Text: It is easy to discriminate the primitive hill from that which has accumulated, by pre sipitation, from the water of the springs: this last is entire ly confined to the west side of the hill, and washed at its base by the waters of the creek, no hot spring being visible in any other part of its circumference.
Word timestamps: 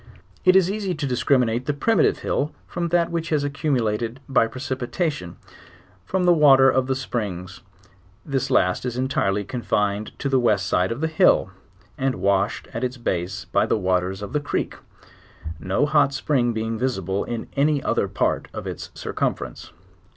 It 0.45 0.55
is 0.55 0.71
easy 0.71 0.95
to 0.95 1.05
discriminate 1.05 1.67
the 1.67 1.75
primitive 1.75 2.21
hill 2.25 2.53
from 2.65 2.87
that 2.87 3.11
which 3.11 3.29
has 3.29 3.43
accumulated, 3.43 4.19
by 4.27 4.47
pre 4.47 4.59
sipitation, 4.59 5.35
from 6.05 6.23
the 6.23 6.33
water 6.33 6.71
of 6.71 6.87
the 6.87 6.95
springs: 6.95 7.61
this 8.25 8.49
last 8.49 8.83
is 8.83 8.97
entire 8.97 9.31
ly 9.31 9.43
confined 9.43 10.17
to 10.17 10.27
the 10.27 10.39
west 10.39 10.65
side 10.65 10.91
of 10.91 11.01
the 11.01 11.07
hill, 11.07 11.51
and 11.99 12.15
washed 12.15 12.67
at 12.73 12.83
its 12.83 12.97
base 12.97 13.45
by 13.45 13.67
the 13.67 13.77
waters 13.77 14.23
of 14.23 14.33
the 14.33 14.39
creek, 14.39 14.73
no 15.59 15.85
hot 15.85 16.15
spring 16.15 16.51
being 16.51 16.79
visible 16.79 17.23
in 17.23 17.45
any 17.55 17.83
other 17.83 18.07
part 18.07 18.47
of 18.55 18.65
its 18.65 18.89
circumference. 18.95 19.71